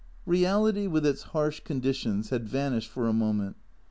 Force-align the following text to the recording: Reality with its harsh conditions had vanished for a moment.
Reality 0.25 0.87
with 0.87 1.05
its 1.05 1.21
harsh 1.29 1.59
conditions 1.59 2.31
had 2.31 2.49
vanished 2.49 2.89
for 2.89 3.07
a 3.07 3.13
moment. 3.13 3.55